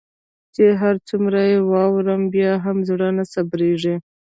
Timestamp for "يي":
1.49-1.57